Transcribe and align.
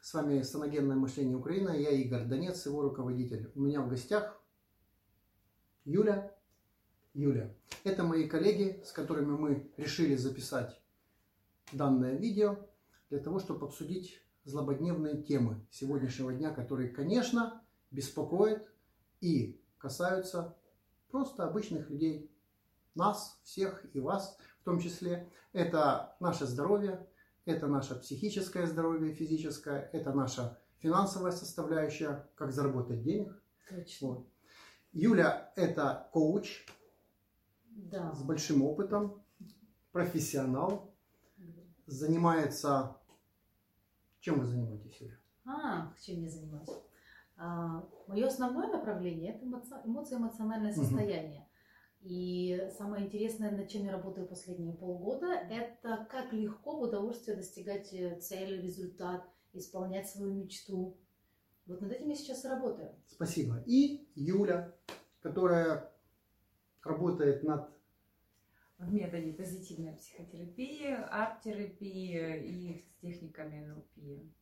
С 0.00 0.14
вами 0.14 0.42
Саногенное 0.42 0.96
мышление 0.96 1.36
Украина, 1.36 1.70
я 1.70 1.90
Игорь 1.90 2.26
Донец, 2.26 2.64
его 2.66 2.82
руководитель. 2.82 3.50
У 3.54 3.60
меня 3.60 3.82
в 3.82 3.88
гостях 3.88 4.40
Юля. 5.84 6.34
Юля. 7.14 7.54
Это 7.84 8.04
мои 8.04 8.28
коллеги, 8.28 8.80
с 8.84 8.92
которыми 8.92 9.36
мы 9.36 9.72
решили 9.76 10.14
записать 10.14 10.80
данное 11.72 12.14
видео 12.14 12.58
для 13.10 13.18
того, 13.18 13.38
чтобы 13.38 13.66
обсудить 13.66 14.22
злободневные 14.44 15.22
темы 15.22 15.66
сегодняшнего 15.70 16.32
дня, 16.32 16.52
которые, 16.52 16.90
конечно, 16.90 17.62
беспокоят 17.90 18.70
и 19.20 19.60
касаются 19.78 20.56
просто 21.10 21.44
обычных 21.44 21.90
людей, 21.90 22.30
нас, 22.94 23.40
всех 23.42 23.84
и 23.94 24.00
вас 24.00 24.38
в 24.60 24.64
том 24.64 24.78
числе. 24.78 25.30
Это 25.52 26.16
наше 26.20 26.46
здоровье, 26.46 27.06
это 27.48 27.66
наше 27.66 27.94
психическое 27.98 28.66
здоровье, 28.66 29.14
физическое, 29.14 29.88
это 29.92 30.12
наша 30.12 30.58
финансовая 30.78 31.32
составляющая, 31.32 32.28
как 32.34 32.52
заработать 32.52 33.02
денег. 33.02 33.42
Точно. 33.70 34.08
Вот. 34.08 34.26
Юля– 34.92 35.52
это 35.56 36.08
коуч 36.12 36.66
Да. 37.70 38.14
с 38.14 38.22
большим 38.22 38.62
опытом, 38.62 39.22
профессионал, 39.92 40.94
занимается... 41.86 42.96
Чем 44.20 44.40
вы 44.40 44.46
занимаетесь, 44.46 45.00
Юля? 45.00 45.14
А, 45.46 45.92
чем 46.00 46.22
я 46.22 46.28
занимаюсь? 46.30 46.68
мое 48.08 48.26
основное 48.26 48.66
направление 48.66 49.34
это 49.36 49.44
эмоци- 49.46 49.80
эмоции-эмоциональное 49.84 50.72
Мгм. 50.72 50.82
состояние. 50.82 51.47
И 52.00 52.70
самое 52.78 53.06
интересное, 53.06 53.50
над 53.50 53.68
чем 53.68 53.84
я 53.84 53.92
работаю 53.92 54.26
последние 54.26 54.72
полгода, 54.72 55.26
это 55.32 56.06
как 56.10 56.32
легко 56.32 56.76
в 56.76 56.82
удовольствие 56.82 57.36
достигать 57.36 57.92
э, 57.92 58.20
цели, 58.20 58.60
результат, 58.60 59.28
исполнять 59.52 60.08
свою 60.08 60.32
мечту. 60.32 60.96
Вот 61.66 61.80
над 61.80 61.92
этим 61.92 62.08
я 62.08 62.14
сейчас 62.14 62.44
и 62.44 62.48
работаю. 62.48 62.94
Спасибо. 63.08 63.62
И 63.66 64.08
Юля, 64.14 64.74
которая 65.20 65.92
работает 66.82 67.42
над... 67.42 67.68
в 68.78 68.92
методе 68.92 69.32
позитивной 69.32 69.94
психотерапии, 69.94 70.86
арт-терапии 71.10 72.46
и 72.46 72.78
с 72.78 73.00
техниками 73.00 73.66
НЛП. 73.66 74.32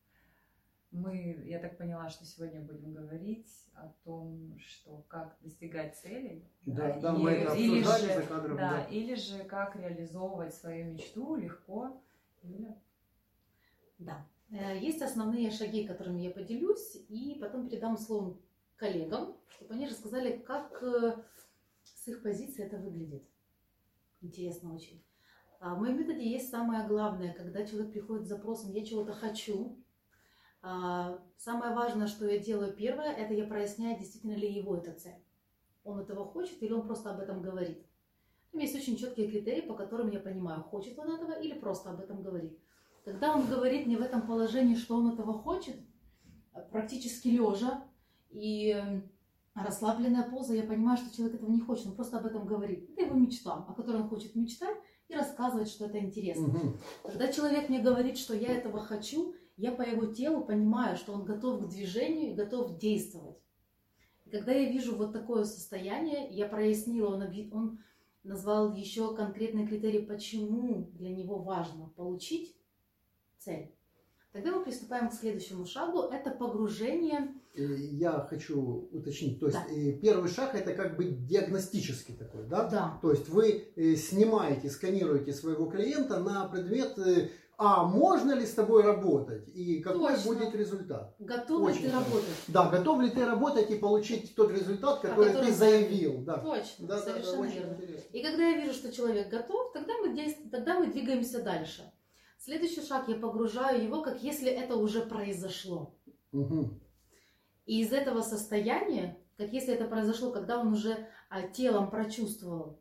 Мы, 0.91 1.43
я 1.45 1.59
так 1.59 1.77
поняла, 1.77 2.09
что 2.09 2.25
сегодня 2.25 2.61
будем 2.61 2.93
говорить 2.93 3.49
о 3.73 3.89
том, 4.05 4.57
что 4.59 5.03
как 5.09 5.37
достигать 5.41 5.97
целей. 5.97 6.47
Да, 6.65 6.89
и- 6.89 7.01
да, 7.01 7.11
мы 7.13 7.31
это 7.31 7.53
или 7.55 7.81
же- 7.83 8.13
за 8.15 8.21
кадром. 8.23 8.57
да, 8.57 8.71
да. 8.71 8.83
или 8.85 9.15
же 9.15 9.43
как 9.43 9.75
реализовывать 9.75 10.53
свою 10.53 10.93
мечту 10.93 11.35
легко. 11.35 12.01
Юля? 12.43 12.77
Да. 13.99 14.25
Э, 14.49 14.77
Есть 14.79 15.01
основные 15.01 15.51
шаги, 15.51 15.85
которыми 15.85 16.21
я 16.21 16.31
поделюсь, 16.31 16.95
и 17.09 17.37
потом 17.41 17.67
передам 17.67 17.97
слово 17.97 18.37
коллегам, 18.77 19.35
чтобы 19.49 19.73
они 19.73 19.87
рассказали, 19.87 20.37
как 20.37 20.81
э, 20.81 21.17
с 21.83 22.07
их 22.07 22.23
позиции 22.23 22.63
это 22.63 22.77
выглядит. 22.77 23.23
Интересно 24.21 24.73
очень. 24.73 25.03
А 25.59 25.75
В 25.75 25.79
моем 25.79 25.99
методе 25.99 26.25
есть 26.29 26.49
самое 26.49 26.87
главное, 26.87 27.33
когда 27.33 27.65
человек 27.65 27.91
приходит 27.91 28.25
с 28.25 28.29
запросом 28.29 28.71
«я 28.71 28.85
чего-то 28.85 29.11
хочу», 29.11 29.75
а, 29.75 29.77
Самое 31.37 31.73
важное, 31.73 32.07
что 32.07 32.27
я 32.27 32.39
делаю 32.39 32.73
первое, 32.73 33.13
это 33.13 33.33
я 33.33 33.45
проясняю, 33.45 33.97
действительно 33.97 34.33
ли 34.33 34.51
его 34.51 34.75
эта 34.75 34.93
цель. 34.93 35.23
Он 35.83 35.99
этого 35.99 36.25
хочет 36.25 36.61
или 36.61 36.73
он 36.73 36.85
просто 36.85 37.11
об 37.11 37.19
этом 37.19 37.41
говорит. 37.41 37.85
Там 38.51 38.61
есть 38.61 38.75
очень 38.75 38.97
четкие 38.97 39.29
критерии, 39.29 39.61
по 39.61 39.73
которым 39.73 40.09
я 40.09 40.19
понимаю, 40.19 40.63
хочет 40.63 40.97
он 40.99 41.13
этого 41.13 41.33
или 41.39 41.53
просто 41.53 41.91
об 41.91 41.99
этом 41.99 42.23
говорит. 42.23 42.57
Когда 43.05 43.35
он 43.35 43.45
говорит 43.45 43.85
мне 43.85 43.97
в 43.97 44.01
этом 44.01 44.21
положении, 44.25 44.75
что 44.75 44.95
он 44.95 45.13
этого 45.13 45.33
хочет, 45.33 45.75
практически 46.71 47.29
лежа 47.29 47.83
и 48.31 48.75
расслабленная 49.53 50.29
поза, 50.29 50.53
я 50.53 50.63
понимаю, 50.63 50.97
что 50.97 51.15
человек 51.15 51.35
этого 51.35 51.49
не 51.49 51.61
хочет, 51.61 51.87
он 51.87 51.95
просто 51.95 52.17
об 52.17 52.25
этом 52.25 52.45
говорит. 52.45 52.89
Это 52.91 53.05
его 53.05 53.15
мечта, 53.15 53.53
о 53.53 53.73
которой 53.73 54.01
он 54.01 54.09
хочет 54.09 54.35
мечтать 54.35 54.75
и 55.07 55.15
рассказывать, 55.15 55.69
что 55.69 55.85
это 55.85 55.99
интересно. 55.99 56.47
Мгм. 56.47 56.77
Когда 57.03 57.31
человек 57.31 57.69
мне 57.69 57.79
говорит, 57.79 58.17
что 58.17 58.35
я 58.35 58.57
этого 58.57 58.79
хочу, 58.79 59.33
я 59.57 59.71
по 59.71 59.81
его 59.81 60.05
телу 60.05 60.45
понимаю, 60.45 60.95
что 60.95 61.13
он 61.13 61.25
готов 61.25 61.65
к 61.65 61.69
движению 61.69 62.31
и 62.31 62.35
готов 62.35 62.77
действовать. 62.77 63.37
И 64.25 64.29
когда 64.29 64.51
я 64.51 64.69
вижу 64.71 64.95
вот 64.95 65.13
такое 65.13 65.43
состояние, 65.45 66.29
я 66.29 66.47
прояснила, 66.47 67.15
он, 67.15 67.23
он 67.51 67.79
назвал 68.23 68.73
еще 68.73 69.15
конкретные 69.15 69.67
критерии, 69.67 70.05
почему 70.05 70.91
для 70.93 71.09
него 71.09 71.39
важно 71.39 71.89
получить 71.95 72.55
цель. 73.39 73.73
Тогда 74.33 74.51
мы 74.51 74.63
приступаем 74.63 75.09
к 75.09 75.13
следующему 75.13 75.65
шагу. 75.65 76.01
Это 76.01 76.29
погружение. 76.29 77.33
И 77.55 77.63
Я 77.63 78.19
хочу 78.29 78.87
уточнить. 78.91 79.39
То 79.39 79.47
есть 79.47 79.57
Да. 79.57 79.73
э, 79.73 79.93
первый 79.93 80.29
шаг 80.29 80.53
это 80.53 80.75
как 80.75 80.95
бы 80.97 81.05
диагностический 81.05 82.13
такой, 82.13 82.45
да? 82.45 82.69
Да, 82.69 82.99
То 83.01 83.09
есть 83.11 83.29
вы 83.29 83.71
э, 83.75 83.95
снимаете, 83.95 84.69
сканируете 84.69 85.33
своего 85.33 85.65
клиента 85.65 86.19
на 86.19 86.47
предмет, 86.49 86.99
э, 86.99 87.29
а 87.57 87.83
можно 87.85 88.33
ли 88.33 88.45
с 88.45 88.53
тобой 88.53 88.83
работать 88.83 89.49
и 89.49 89.79
какой 89.79 90.13
Точно. 90.15 90.33
будет 90.33 90.53
результат. 90.55 91.15
готов 91.17 91.61
ли 91.61 91.73
Очень 91.73 91.83
ты 91.85 91.89
хорошо. 91.89 92.05
работать? 92.09 92.35
Да, 92.47 92.69
готов 92.69 93.01
ли 93.01 93.09
ты 93.09 93.25
работать 93.25 93.71
и 93.71 93.75
получить 93.79 94.35
тот 94.35 94.51
результат, 94.51 94.99
который 94.99 95.29
который 95.31 95.47
ты 95.47 95.53
заявил. 95.53 96.19
Да, 96.21 96.37
Точно, 96.37 96.87
да, 96.87 96.95
да, 96.99 97.05
да, 97.05 97.11
совершенно 97.11 97.41
очень 97.41 97.53
верно. 97.55 97.73
интересно. 97.73 98.03
И 98.13 98.21
когда 98.23 98.47
я 98.47 98.57
вижу, 98.61 98.73
что 98.73 98.91
человек 98.91 99.29
готов, 99.29 99.73
тогда 99.73 99.93
мы, 99.97 100.15
действ- 100.15 100.49
тогда 100.51 100.79
мы 100.79 100.87
двигаемся 100.87 101.41
дальше. 101.41 101.91
Следующий 102.37 102.85
шаг, 102.85 103.07
я 103.09 103.15
погружаю 103.15 103.83
его, 103.83 104.03
как 104.03 104.21
если 104.21 104.51
это 104.51 104.75
уже 104.75 105.01
произошло. 105.01 105.95
Мгм. 106.31 106.79
И 107.65 107.81
из 107.81 107.91
этого 107.91 108.21
состояния, 108.21 109.17
как 109.35 109.51
если 109.51 109.73
это 109.73 109.85
произошло, 109.85 110.31
когда 110.31 110.59
он 110.59 110.73
уже 110.73 111.07
а, 111.29 111.41
телом 111.41 111.89
прочувствовал, 111.89 112.79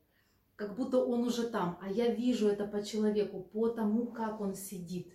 как 0.56 0.74
будто 0.74 1.04
он 1.04 1.24
уже 1.24 1.48
там, 1.48 1.78
а 1.82 1.90
я 1.90 2.14
вижу 2.14 2.48
это 2.48 2.66
по 2.66 2.82
человеку, 2.82 3.42
по 3.42 3.68
тому, 3.68 4.06
как 4.06 4.40
он 4.40 4.54
сидит, 4.54 5.12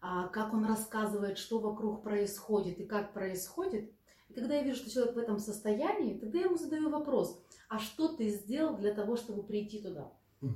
а, 0.00 0.28
как 0.28 0.52
он 0.52 0.66
рассказывает, 0.66 1.38
что 1.38 1.58
вокруг 1.58 2.02
происходит 2.02 2.78
и 2.78 2.86
как 2.86 3.14
происходит. 3.14 3.90
И 4.28 4.34
когда 4.34 4.56
я 4.56 4.62
вижу, 4.62 4.76
что 4.76 4.90
человек 4.90 5.14
в 5.14 5.18
этом 5.18 5.38
состоянии, 5.38 6.18
тогда 6.18 6.38
я 6.38 6.44
ему 6.44 6.58
задаю 6.58 6.90
вопрос, 6.90 7.42
а 7.68 7.78
что 7.78 8.08
ты 8.08 8.28
сделал 8.28 8.76
для 8.76 8.92
того, 8.92 9.16
чтобы 9.16 9.42
прийти 9.42 9.80
туда? 9.80 10.12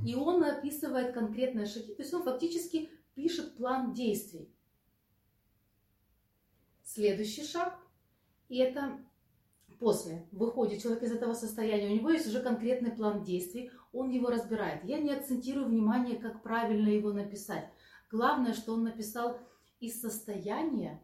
И 0.06 0.14
он 0.14 0.44
описывает 0.44 1.12
конкретные 1.12 1.66
шаги, 1.66 1.92
то 1.94 2.02
есть 2.02 2.14
он 2.14 2.22
фактически 2.22 2.90
пишет 3.14 3.56
план 3.56 3.92
действий. 3.92 4.54
Следующий 6.84 7.44
шаг, 7.44 7.76
и 8.48 8.58
это 8.58 9.00
после 9.80 10.28
выходит 10.30 10.80
человек 10.80 11.02
из 11.02 11.10
этого 11.10 11.34
состояния, 11.34 11.90
у 11.90 11.96
него 11.96 12.10
есть 12.10 12.28
уже 12.28 12.40
конкретный 12.40 12.92
план 12.92 13.24
действий, 13.24 13.72
он 13.92 14.10
его 14.10 14.28
разбирает. 14.28 14.84
Я 14.84 14.98
не 15.00 15.12
акцентирую 15.12 15.66
внимание, 15.66 16.16
как 16.18 16.42
правильно 16.42 16.88
его 16.88 17.12
написать. 17.12 17.68
Главное, 18.10 18.54
что 18.54 18.74
он 18.74 18.84
написал 18.84 19.38
из 19.80 20.00
состояния, 20.00 21.02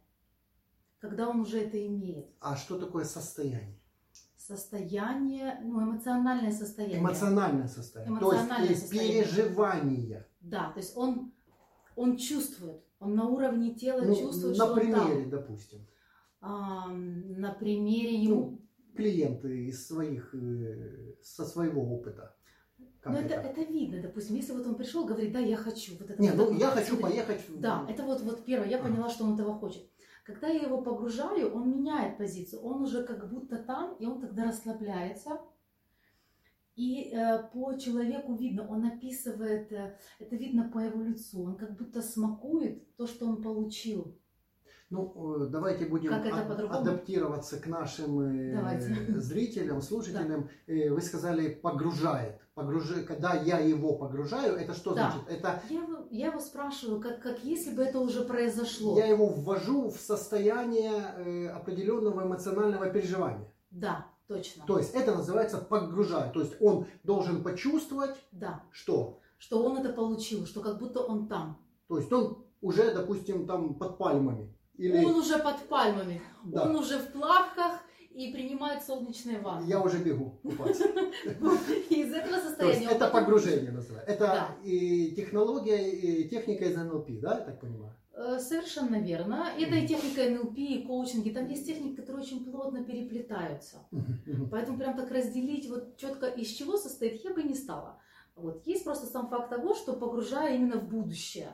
когда 0.99 1.29
он 1.29 1.41
уже 1.41 1.61
это 1.61 1.85
имеет. 1.87 2.27
А 2.41 2.57
что 2.57 2.79
такое 2.79 3.05
состояние? 3.05 3.79
Состояние, 4.37 5.61
ну, 5.63 5.83
эмоциональное 5.83 6.53
состояние. 6.53 7.01
Эмоциональное 7.01 7.69
состояние. 7.69 8.19
То 8.19 8.27
Эмоциональное 8.31 8.69
есть 8.71 8.81
э, 8.83 8.87
состояние. 8.87 9.25
переживания. 9.25 10.29
Да, 10.41 10.71
то 10.71 10.79
есть 10.81 10.97
он, 10.97 11.33
он 11.97 12.17
чувствует, 12.17 12.83
он 12.99 13.15
на 13.15 13.29
уровне 13.29 13.75
тела 13.75 14.01
Ну, 14.01 14.15
чувствует, 14.15 14.57
на 14.57 14.65
что 14.65 14.73
он 14.73 14.81
примере, 14.81 15.21
там. 15.23 15.31
допустим. 15.31 15.87
А, 16.41 16.89
на 16.89 17.53
примере 17.53 18.15
ему. 18.23 18.63
Клиенты 18.97 19.67
из 19.67 19.87
своих, 19.87 20.35
э, 20.35 21.15
со 21.23 21.45
своего 21.45 21.83
опыта. 21.83 22.35
Как 23.01 23.13
Ну, 23.13 23.19
это, 23.21 23.35
это? 23.35 23.63
видно, 23.63 24.03
допустим, 24.03 24.37
если 24.37 24.53
вот 24.53 24.67
он 24.67 24.75
пришел, 24.75 25.05
говорит, 25.07 25.33
да, 25.33 25.39
я 25.39 25.57
хочу. 25.57 25.93
Вот 25.99 26.11
это 26.11 26.21
Не, 26.21 26.33
вот 26.33 26.51
ну 26.51 26.59
я 26.59 26.69
хочу 26.71 26.97
смотри. 26.97 27.03
поехать. 27.03 27.41
Да, 27.61 27.87
это 27.89 28.03
вот, 28.03 28.21
вот 28.23 28.45
первое, 28.45 28.69
я 28.69 28.79
А. 28.79 28.83
поняла, 28.83 29.09
что 29.09 29.25
он 29.25 29.35
этого 29.35 29.55
хочет. 29.55 29.89
Когда 30.25 30.49
я 30.49 30.63
его 30.63 30.83
погружаю, 30.83 31.55
он 31.55 31.71
меняет 31.71 32.19
позицию, 32.19 32.61
он 32.63 32.83
уже 32.83 33.05
как 33.05 33.31
будто 33.31 33.57
там, 33.57 33.95
и 33.99 34.05
он 34.07 34.21
тогда 34.21 34.45
расслабляется. 34.45 35.41
И 36.77 37.11
э, 37.13 37.43
по 37.53 37.75
человеку 37.75 38.35
видно, 38.35 38.69
он 38.69 38.85
описывает, 38.87 39.73
э, 39.73 39.97
это 40.19 40.37
видно 40.37 40.71
по 40.71 40.79
его 40.79 41.03
лицу, 41.03 41.43
он 41.43 41.57
как 41.57 41.77
будто 41.77 42.03
смакует 42.03 42.95
то, 42.97 43.07
что 43.07 43.27
он 43.27 43.43
получил. 43.43 44.17
Ну, 44.91 45.43
э, 45.45 45.47
давайте 45.49 45.85
будем 45.85 46.11
по-другому? 46.11 46.81
адаптироваться 46.81 47.61
к 47.61 47.67
нашим 47.67 48.21
э, 48.21 48.55
Давайте. 48.57 49.21
зрителям, 49.21 49.83
слушателям. 49.83 50.49
Э, 50.67 50.91
Вы 50.91 51.01
сказали 51.03 51.51
погружает. 51.51 52.41
Погружи... 52.55 53.03
Когда 53.05 53.35
я 53.35 53.59
его 53.59 53.97
погружаю, 53.97 54.57
это 54.57 54.73
что 54.73 54.95
Да. 54.95 55.11
значит? 55.11 55.29
Это 55.29 55.63
Я 55.69 55.83
я 56.11 56.27
его 56.29 56.41
спрашиваю, 56.41 57.01
как, 57.03 57.21
как 57.23 57.45
если 57.45 57.75
бы 57.75 57.83
это 57.83 58.01
уже 58.01 58.25
произошло. 58.25 58.97
я 58.99 59.07
его 59.07 59.27
ввожу 59.27 59.91
в 59.91 60.01
состояние 60.01 61.51
определенного 61.51 62.23
эмоционального 62.23 62.89
переживания. 62.89 63.53
Да, 63.71 64.07
точно. 64.27 64.65
То 64.67 64.79
есть 64.79 64.95
это 64.95 65.15
называется 65.15 65.59
погружать. 65.59 66.33
То 66.33 66.41
есть 66.41 66.57
он 66.61 66.87
должен 67.05 67.43
почувствовать, 67.43 68.17
Да, 68.33 68.63
что. 68.73 69.21
что 69.37 69.63
он 69.63 69.77
это 69.77 69.93
получил, 69.93 70.47
что 70.47 70.63
как 70.63 70.79
будто 70.79 71.01
он 71.01 71.29
там. 71.29 71.59
То 71.89 71.99
есть 71.99 72.11
он 72.11 72.43
уже, 72.63 72.93
допустим, 72.95 73.47
там 73.47 73.75
под 73.75 73.99
пальмами. 73.99 74.55
Или 74.79 75.05
Он 75.05 75.17
уже 75.17 75.39
под 75.39 75.59
пальмами, 75.69 76.23
да, 76.45 76.65
он 76.65 76.77
уже 76.77 76.99
в 76.99 77.13
плавках 77.13 77.81
и 78.11 78.33
принимает 78.33 78.83
солнечные 78.83 79.39
ванны. 79.41 79.67
я 79.69 79.81
уже 79.81 79.99
бегу 79.99 80.39
купаться. 80.43 80.85
Из 81.91 82.13
этого 82.13 82.41
состояния. 82.41 82.89
это 82.89 83.09
погружение 83.09 83.71
называется. 83.71 84.11
Это 84.11 84.49
и 84.65 85.13
технология, 85.15 85.91
и 85.91 86.29
техника 86.29 86.65
из 86.65 86.77
НЛП, 86.77 87.09
да, 87.21 87.39
я 87.39 87.45
так 87.45 87.61
понимаю? 87.61 87.95
Э, 88.13 88.39
Совершенно 88.41 88.97
верно. 89.01 89.49
Это 89.57 89.77
и 89.77 89.87
техника 89.87 90.29
НЛП, 90.31 90.59
и 90.59 90.83
коучинги. 90.83 91.31
Там 91.31 91.49
есть 91.49 91.67
техники, 91.67 91.97
которые 91.97 92.25
очень 92.25 92.45
плотно 92.45 92.83
переплетаются. 92.85 93.87
Поэтому 94.51 94.79
прям 94.79 94.97
так 94.97 95.11
разделить 95.11 95.69
вот 95.69 95.97
четко 95.97 96.27
из 96.27 96.49
чего 96.49 96.77
состоит, 96.77 97.23
я 97.25 97.33
бы 97.33 97.43
не 97.45 97.55
стала. 97.55 98.01
Вот. 98.35 98.67
Есть 98.67 98.85
просто 98.85 99.07
сам 99.07 99.29
факт 99.29 99.51
того, 99.51 99.75
что 99.75 99.93
погружая 99.95 100.57
именно 100.57 100.79
в 100.79 100.89
будущее. 100.89 101.51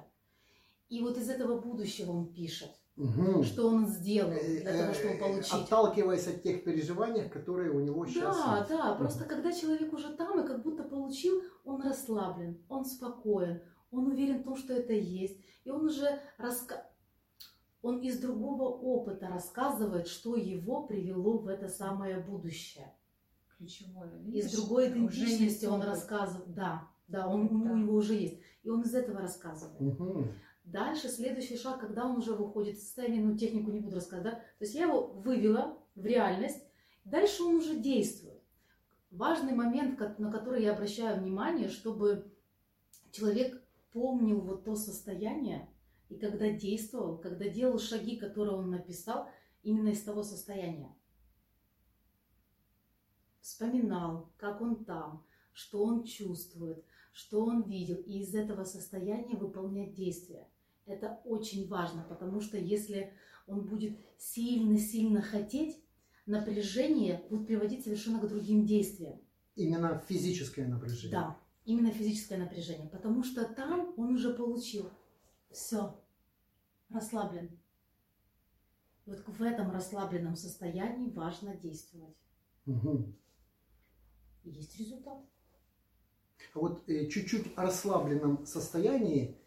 И 0.88 1.00
вот 1.02 1.18
из 1.18 1.28
этого 1.28 1.58
будущего 1.60 2.12
он 2.12 2.32
пишет, 2.32 2.70
Мгм. 2.96 3.42
что 3.42 3.68
он 3.68 3.86
сделал 3.88 4.30
Э, 4.30 4.60
для 4.62 4.72
того, 4.82 4.94
чтобы 4.94 5.14
э, 5.14 5.18
получить. 5.18 5.52
Отталкиваясь 5.52 6.28
от 6.28 6.42
тех 6.42 6.62
переживаний, 6.64 7.28
которые 7.28 7.70
у 7.72 7.80
него 7.80 8.06
сейчас 8.06 8.36
Да, 8.36 8.58
есть. 8.58 8.68
да, 8.70 8.94
просто 8.94 9.24
когда 9.24 9.52
человек 9.52 9.92
уже 9.92 10.14
там 10.14 10.40
и 10.40 10.46
как 10.46 10.62
будто 10.62 10.84
получил, 10.84 11.42
он 11.64 11.82
расслаблен, 11.82 12.56
он 12.68 12.84
спокоен, 12.84 13.62
он 13.90 14.06
уверен 14.06 14.40
в 14.40 14.44
том, 14.44 14.56
что 14.56 14.72
это 14.74 14.92
есть. 14.92 15.40
И 15.64 15.70
он 15.70 15.86
уже 15.86 16.20
раска... 16.38 16.86
он 17.82 17.98
из 17.98 18.18
другого 18.20 18.68
опыта 18.68 19.26
рассказывает, 19.28 20.06
что 20.06 20.36
его 20.36 20.84
привело 20.86 21.38
в 21.38 21.48
это 21.48 21.68
самое 21.68 22.18
будущее. 22.18 22.94
Ключевое. 23.58 24.10
Из 24.32 24.52
другой 24.52 24.88
идентичности 24.88 25.66
он 25.66 25.82
рассказывает. 25.82 26.54
Да, 26.54 26.88
да, 27.08 27.26
он, 27.28 27.46
у- 27.46 27.64
Да. 27.64 27.72
у 27.72 27.76
него 27.76 27.94
уже 27.94 28.14
есть. 28.14 28.40
И 28.62 28.68
он 28.70 28.82
из 28.82 28.94
этого 28.94 29.20
рассказывает. 29.20 29.80
Мгм. 29.80 30.32
Дальше 30.64 31.08
следующий 31.08 31.58
шаг, 31.58 31.80
когда 31.80 32.06
он 32.06 32.16
уже 32.16 32.34
выходит 32.34 32.76
из 32.76 32.84
состояния, 32.84 33.20
ну 33.20 33.36
технику 33.36 33.70
не 33.70 33.80
буду 33.80 33.96
рассказывать, 33.96 34.32
да? 34.32 34.38
То 34.40 34.64
есть 34.64 34.74
я 34.74 34.84
его 34.84 35.06
вывела 35.06 35.78
в 35.94 36.04
реальность, 36.06 36.64
дальше 37.04 37.42
он 37.42 37.56
уже 37.56 37.76
действует. 37.76 38.42
Важный 39.10 39.52
момент, 39.52 40.00
на 40.18 40.32
который 40.32 40.62
я 40.62 40.72
обращаю 40.72 41.20
внимание, 41.20 41.68
чтобы 41.68 42.32
человек 43.12 43.62
помнил 43.92 44.40
вот 44.40 44.64
то 44.64 44.74
состояние, 44.74 45.68
и 46.08 46.16
когда 46.16 46.50
действовал, 46.50 47.18
когда 47.18 47.48
делал 47.48 47.78
шаги, 47.78 48.16
которые 48.16 48.56
он 48.56 48.70
написал, 48.70 49.28
именно 49.62 49.90
из 49.90 50.02
того 50.02 50.22
состояния. 50.22 50.94
Вспоминал, 53.40 54.32
как 54.38 54.60
он 54.62 54.84
там, 54.84 55.24
что 55.52 55.84
он 55.84 56.04
чувствует, 56.04 56.84
что 57.12 57.44
он 57.44 57.62
видел, 57.62 57.96
и 57.96 58.20
из 58.20 58.34
этого 58.34 58.64
состояния 58.64 59.36
выполнять 59.36 59.94
действия. 59.94 60.48
Это 60.86 61.20
очень 61.24 61.66
важно, 61.68 62.04
потому 62.08 62.40
что 62.40 62.58
если 62.58 63.12
он 63.46 63.66
будет 63.66 63.98
сильно-сильно 64.18 65.22
хотеть, 65.22 65.82
напряжение 66.26 67.24
будет 67.30 67.46
приводить 67.46 67.84
совершенно 67.84 68.20
к 68.20 68.28
другим 68.28 68.66
действиям. 68.66 69.20
Именно 69.56 69.98
физическое 69.98 70.66
напряжение. 70.66 71.12
Да, 71.12 71.38
именно 71.64 71.90
физическое 71.90 72.38
напряжение, 72.38 72.88
потому 72.88 73.22
что 73.22 73.44
там 73.44 73.94
он 73.96 74.14
уже 74.14 74.34
получил. 74.34 74.90
Все, 75.50 75.98
расслаблен. 76.90 77.58
Вот 79.06 79.22
в 79.26 79.42
этом 79.42 79.70
расслабленном 79.70 80.34
состоянии 80.34 81.10
важно 81.10 81.54
действовать. 81.54 82.16
И 82.66 84.50
есть 84.50 84.78
результат. 84.78 85.18
А 86.54 86.58
вот 86.58 86.88
э, 86.88 87.06
чуть-чуть 87.08 87.56
расслабленном 87.56 88.46
состоянии 88.46 89.38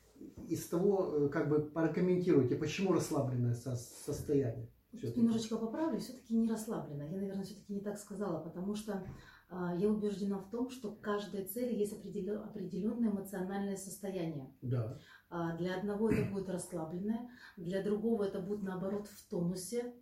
из 0.48 0.68
того, 0.68 1.26
э, 1.26 1.30
как 1.30 1.50
бы 1.50 1.62
прокомментируйте, 1.62 2.56
почему 2.56 2.94
расслабленное 2.94 3.54
со- 3.54 3.76
состояние. 3.76 4.70
Тут 4.92 5.00
Всё-таки. 5.02 5.20
немножечко 5.22 5.58
поправлю, 5.58 6.00
все-таки 6.00 6.34
не 6.36 6.50
расслаблена. 6.50 7.04
Я, 7.06 7.18
наверное, 7.18 7.44
все-таки 7.44 7.74
не 7.74 7.82
так 7.82 7.98
сказала, 7.98 8.40
потому 8.40 8.74
что 8.76 9.06
а, 9.50 9.74
я 9.76 9.88
убеждена 9.90 10.40
в 10.40 10.50
том, 10.50 10.70
что 10.70 10.92
к 10.92 11.00
каждой 11.02 11.46
цели 11.46 11.74
есть 11.74 11.94
определен- 11.94 12.42
определенное 12.44 13.10
эмоциональное 13.12 13.78
состояние. 13.78 14.50
Да. 14.62 14.98
А, 15.30 15.56
Для 15.58 15.78
одного 15.78 16.10
это 16.10 16.24
будет 16.32 16.50
расслабленное, 16.50 17.30
для 17.58 17.82
другого 17.84 18.24
это 18.24 18.40
будет 18.42 18.64
наоборот 18.64 19.08
в 19.08 19.30
тонусе, 19.30 19.94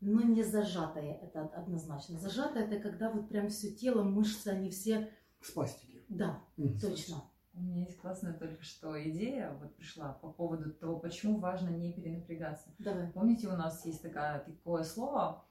но 0.00 0.22
не 0.22 0.42
зажатое, 0.42 1.14
это 1.22 1.42
однозначно. 1.46 2.18
Зажатое 2.18 2.64
это 2.66 2.78
когда 2.78 3.10
вот 3.10 3.28
прям 3.28 3.48
все 3.48 3.70
тело, 3.70 4.02
мышцы, 4.02 4.48
они 4.48 4.68
все, 4.70 5.10
Спастики. 5.40 6.02
да, 6.08 6.42
Мгм. 6.56 6.78
точно. 6.78 7.16
У 7.56 7.62
меня 7.62 7.82
есть 7.84 7.98
классная 7.98 8.32
только 8.32 8.62
что 8.64 9.00
идея, 9.10 9.56
вот 9.60 9.74
пришла 9.76 10.12
по 10.14 10.28
поводу 10.32 10.72
того, 10.72 10.98
почему 10.98 11.38
важно 11.38 11.68
не 11.68 11.92
перенапрягаться. 11.92 12.68
Давай. 12.78 13.08
Помните, 13.12 13.46
у 13.48 13.52
нас 13.56 13.84
есть 13.86 14.02
такая, 14.02 14.40
такое 14.40 14.82
слово 14.82 15.44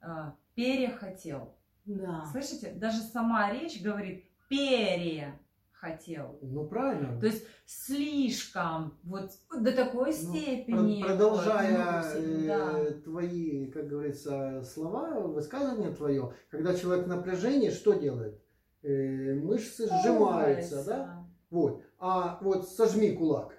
э, 0.00 0.06
«перехотел». 0.54 1.54
Да. 1.86 2.24
Слышите? 2.30 2.72
Даже 2.72 2.98
сама 3.00 3.50
речь 3.52 3.82
говорит 3.82 4.26
«перехотел». 4.48 6.38
Ну 6.42 6.66
правильно. 6.68 7.18
То 7.18 7.26
есть 7.26 7.44
слишком, 7.66 8.96
вот 9.02 9.30
до 9.52 9.72
такой 9.72 10.08
Ну, 10.08 10.12
степени. 10.12 11.00
Про- 11.02 11.08
Продолжая 11.08 12.02
вот, 12.02 12.12
э, 12.14 12.46
да. 12.46 12.90
твои, 13.02 13.66
как 13.72 13.88
говорится, 13.88 14.62
слова, 14.62 15.18
высказывание 15.20 15.90
твое, 15.92 16.32
когда 16.50 16.74
человек 16.76 17.06
в 17.06 17.08
напряжении, 17.08 17.70
что 17.70 17.94
делает? 17.94 18.40
Э, 18.82 19.34
мышцы 19.34 19.88
сжимаются, 19.88 20.84
да? 20.84 21.19
Вот. 21.50 21.82
А 21.98 22.38
вот 22.42 22.68
сожми 22.68 23.12
кулак. 23.12 23.52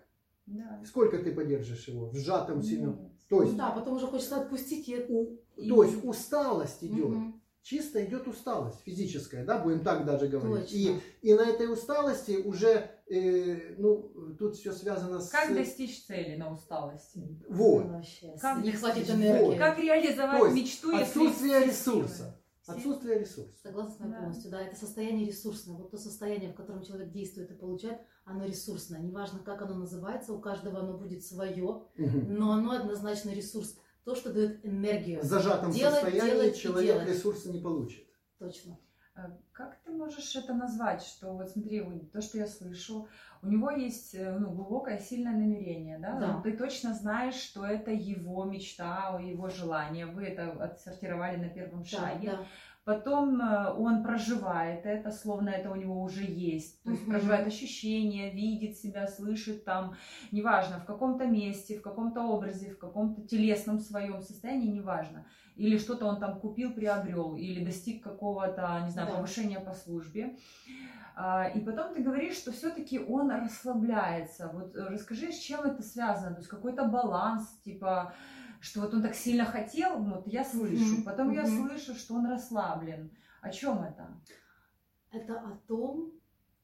Да. 0.46 0.82
Сколько 0.86 1.20
ты 1.20 1.32
подержишь 1.32 1.88
его 1.88 2.08
в 2.10 2.16
сжатом 2.16 2.62
сильном? 2.64 3.02
Нет. 3.02 3.12
То 3.30 3.42
есть, 3.44 3.54
Ну 3.54 3.58
да, 3.60 3.72
потом 3.72 3.96
уже 3.96 4.08
хочется 4.08 4.42
отпустить 4.42 4.90
и... 4.90 5.06
у- 5.08 5.38
И- 5.56 5.70
то 5.70 5.84
есть 5.84 6.04
усталость 6.04 6.84
идет. 6.84 7.10
Мгм. 7.10 7.42
Чисто 7.64 8.04
идет 8.04 8.28
усталость 8.28 8.82
физическая, 8.82 9.46
да, 9.46 9.60
будем 9.60 9.82
так 9.82 10.04
даже 10.04 10.28
говорить. 10.28 10.64
Точно. 10.72 10.76
И, 10.76 11.00
и 11.22 11.34
на 11.36 11.42
этой 11.44 11.72
усталости 11.72 12.32
уже, 12.44 12.90
э, 13.08 13.76
ну, 13.78 14.12
тут 14.40 14.56
все 14.56 14.74
связано 14.74 15.20
с... 15.22 15.30
Как 15.30 15.54
достичь 15.54 16.04
цели 16.04 16.36
на 16.38 16.52
усталости? 16.52 17.40
Вот. 17.48 17.86
Вообще, 17.86 18.36
Как 18.42 18.64
не 18.64 18.72
хватит 18.72 19.06
достичь? 19.06 19.16
энергии. 19.16 19.58
Как 19.60 19.78
реализовать 19.78 20.40
То 20.40 20.46
есть 20.48 20.58
мечту, 20.58 20.92
если 20.92 21.04
Отсутствие 21.04 21.66
ресурса. 21.66 22.41
Отсутствие 22.68 23.20
ресурса. 23.20 23.54
Согласна 23.64 23.94
с 23.96 24.00
вами 24.00 24.12
Да. 24.12 24.20
полностью, 24.20 24.52
да, 24.52 24.62
это 24.62 24.76
состояние 24.76 25.26
ресурсное. 25.28 25.76
Вот 25.78 25.92
то 25.92 25.98
состояние, 25.98 26.52
в 26.52 26.56
котором 26.56 26.84
человек 26.84 27.12
действует 27.12 27.50
и 27.52 27.56
получает, 27.56 28.00
оно 28.24 28.46
ресурсное. 28.46 29.00
Неважно, 29.02 29.40
как 29.40 29.62
оно 29.64 29.76
называется, 29.76 30.34
у 30.34 30.40
каждого 30.40 30.80
оно 30.80 30.98
будет 30.98 31.24
свое, 31.26 31.84
но 31.98 32.52
оно 32.52 32.72
однозначно 32.72 33.32
ресурс. 33.32 33.76
То, 34.04 34.16
что 34.16 34.32
дает 34.34 34.66
энергию. 34.66 35.22
В 35.22 35.26
зажатом 35.26 35.72
Делать, 35.72 36.02
состоянии 36.02 36.32
делать 36.32 36.58
человек 36.58 36.96
делать. 36.96 37.10
ресурса 37.10 37.52
не 37.52 37.60
получит. 37.62 38.08
Точно. 38.40 38.80
Э, 39.24 39.30
Как 39.52 39.76
ты 39.84 39.92
можешь 39.92 40.36
это 40.36 40.54
назвать, 40.54 41.04
что 41.04 41.34
вот 41.34 41.50
смотри, 41.50 41.82
то, 42.14 42.22
что 42.22 42.38
я 42.38 42.48
слышу, 42.48 43.08
у 43.44 43.48
него 43.48 43.70
есть 43.72 44.16
э, 44.16 44.38
ну, 44.40 44.52
глубокое, 44.52 45.00
сильное 45.00 45.34
намерение, 45.34 45.98
да? 46.00 46.20
Да. 46.20 46.42
Ты 46.44 46.56
точно 46.58 46.94
знаешь, 46.94 47.36
что 47.36 47.66
это 47.66 47.92
его 47.92 48.44
мечта, 48.46 49.20
его 49.22 49.50
желание. 49.50 50.06
Вы 50.06 50.26
это 50.26 50.52
отсортировали 50.64 51.38
на 51.38 51.50
первом 51.50 51.82
Да, 51.84 51.88
шаге. 51.88 52.32
да. 52.32 52.46
Потом 52.84 53.40
э, 53.40 53.74
он 53.74 54.02
проживает 54.04 54.86
это, 54.88 55.12
словно 55.12 55.50
это 55.50 55.70
у 55.72 55.76
него 55.76 56.02
уже 56.02 56.24
есть. 56.24 56.82
То 56.84 56.90
есть 56.92 57.04
Мгм. 57.04 57.12
проживает 57.12 57.48
ощущения, 57.48 58.32
видит 58.32 58.76
себя, 58.78 59.08
слышит 59.08 59.66
там, 59.66 59.96
неважно, 60.32 60.80
в 60.80 60.86
каком-то 60.86 61.26
месте, 61.28 61.78
в 61.78 61.82
каком-то 61.84 62.22
образе, 62.24 62.72
в 62.72 62.80
каком-то 62.80 63.22
телесном 63.28 63.80
своем 63.80 64.22
состоянии, 64.22 64.68
неважно. 64.72 65.26
Или 65.58 65.78
что-то 65.78 66.08
он 66.08 66.20
там 66.20 66.40
купил, 66.40 66.74
приобрел, 66.74 67.36
или 67.36 67.64
достиг 67.64 68.04
какого-то, 68.04 68.82
не 68.86 68.90
знаю, 68.90 69.10
Да. 69.10 69.16
повышения 69.18 69.60
по 69.60 69.74
службе. 69.74 70.36
А, 71.16 71.50
И 71.50 71.60
потом 71.60 71.94
ты 71.94 72.02
говоришь, 72.02 72.38
что 72.38 72.52
все-таки 72.52 72.98
он 72.98 73.30
расслабляется. 73.30 74.50
Вот 74.54 74.76
э, 74.76 74.88
расскажи, 74.88 75.32
с 75.32 75.38
чем 75.40 75.62
это 75.62 75.84
связано? 75.84 76.32
То 76.32 76.40
есть 76.40 76.50
какой-то 76.50 76.86
баланс, 76.86 77.48
типа, 77.66 78.14
что 78.62 78.82
вот 78.82 78.94
он 78.94 79.02
так 79.02 79.16
сильно 79.16 79.44
хотел, 79.44 80.02
вот 80.04 80.28
я 80.28 80.46
слышу. 80.46 81.04
Потом 81.04 81.32
я 81.32 81.46
слышу, 81.46 81.96
что 81.96 82.14
он 82.14 82.28
расслаблен. 82.28 83.12
О 83.42 83.50
чем 83.50 83.82
это? 83.82 84.22
Это 85.12 85.40
о 85.40 85.60
том, 85.68 86.14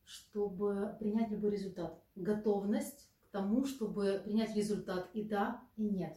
чтобы 0.05 0.95
принять 0.99 1.31
любой 1.31 1.51
результат. 1.51 2.01
Готовность 2.15 3.09
к 3.23 3.31
тому, 3.31 3.65
чтобы 3.65 4.21
принять 4.23 4.55
результат 4.55 5.09
и 5.13 5.23
да, 5.23 5.61
и 5.75 5.83
нет. 5.83 6.15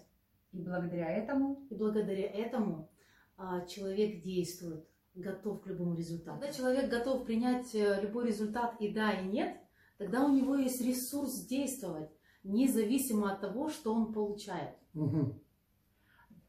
И 0.52 0.60
благодаря 0.60 1.10
этому 1.10 1.66
И 1.70 1.74
благодаря 1.74 2.30
этому 2.30 2.90
а, 3.36 3.64
человек 3.66 4.22
действует, 4.22 4.86
готов 5.14 5.62
к 5.62 5.66
любому 5.66 5.94
результату. 5.94 6.38
Когда 6.40 6.52
человек 6.52 6.90
готов 6.90 7.24
принять 7.24 7.74
э, 7.74 8.00
любой 8.02 8.26
результат 8.26 8.80
и 8.80 8.92
да, 8.92 9.12
и 9.12 9.26
нет, 9.26 9.56
тогда 9.96 10.24
у 10.24 10.34
него 10.34 10.56
есть 10.56 10.80
ресурс 10.82 11.46
действовать, 11.46 12.10
независимо 12.44 13.32
от 13.32 13.40
того, 13.40 13.70
что 13.70 13.94
он 13.94 14.12
получает. 14.12 14.76
Мгм. 14.92 15.39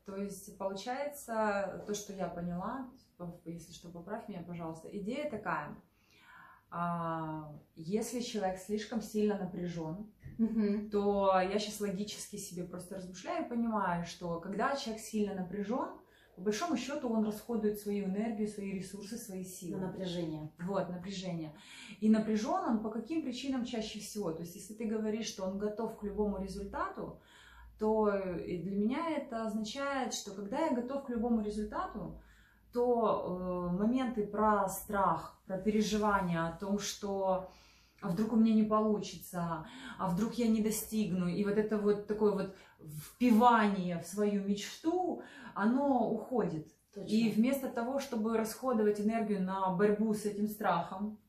То 0.05 0.15
есть 0.15 0.57
получается, 0.57 1.83
то, 1.87 1.93
что 1.93 2.13
я 2.13 2.27
поняла, 2.27 2.89
если 3.45 3.71
что, 3.71 3.89
поправь 3.89 4.27
меня, 4.27 4.41
пожалуйста, 4.41 4.87
идея 4.89 5.29
такая. 5.29 5.75
а, 6.71 7.53
Если 7.75 8.21
человек 8.21 8.57
слишком 8.59 9.01
сильно 9.01 9.37
напряжен, 9.37 10.11
то 10.91 11.39
я 11.39 11.59
сейчас 11.59 11.81
логически 11.81 12.37
себе 12.37 12.63
просто 12.63 12.95
размышляю 12.95 13.45
и 13.45 13.49
понимаю, 13.49 14.05
что 14.05 14.39
когда 14.39 14.75
человек 14.75 15.01
сильно 15.03 15.35
напряжен, 15.35 15.89
по 16.35 16.41
большому 16.41 16.77
счету 16.77 17.09
он 17.09 17.25
расходует 17.25 17.77
свою 17.77 18.05
энергию, 18.05 18.47
свои 18.47 18.71
ресурсы, 18.71 19.17
свои 19.17 19.43
На 19.43 19.45
силы. 19.49 19.81
напряжение. 19.81 20.49
Вот, 20.59 20.89
напряжение. 20.89 21.53
И 21.99 22.09
напряжен 22.09 22.63
он 22.67 22.81
по 22.81 22.89
каким 22.89 23.21
причинам 23.21 23.65
чаще 23.65 23.99
всего? 23.99 24.31
То 24.31 24.41
есть, 24.41 24.55
если 24.55 24.73
ты 24.73 24.85
говоришь, 24.85 25.27
что 25.27 25.43
он 25.43 25.59
готов 25.59 25.97
к 25.99 26.03
любому 26.03 26.41
результату, 26.41 27.19
то 27.81 28.11
для 28.35 28.75
меня 28.75 29.09
это 29.09 29.43
означает, 29.43 30.13
что 30.13 30.35
когда 30.35 30.59
я 30.59 30.75
готов 30.75 31.03
к 31.03 31.09
любому 31.09 31.41
результату, 31.41 32.21
то 32.71 33.71
э, 33.73 33.75
моменты 33.75 34.27
про 34.27 34.69
страх, 34.69 35.41
про 35.47 35.57
переживания 35.57 36.45
о 36.45 36.55
том, 36.55 36.77
что 36.77 37.49
а 37.99 38.09
вдруг 38.09 38.33
у 38.33 38.35
меня 38.35 38.53
не 38.53 38.63
получится, 38.63 39.65
а 39.97 40.07
вдруг 40.07 40.35
я 40.35 40.47
не 40.47 40.61
достигну, 40.61 41.27
и 41.27 41.43
вот 41.43 41.57
это 41.57 41.79
вот 41.79 42.05
такое 42.05 42.31
вот 42.33 42.55
впивание 43.03 43.99
в 43.99 44.05
свою 44.05 44.43
мечту, 44.43 45.23
оно 45.55 46.07
уходит. 46.11 46.67
Точно. 46.93 47.07
И 47.07 47.31
вместо 47.31 47.67
того, 47.67 47.99
чтобы 47.99 48.37
расходовать 48.37 49.01
энергию 49.01 49.41
на 49.41 49.71
борьбу 49.71 50.13
с 50.13 50.25
этим 50.25 50.47
страхом, 50.47 51.19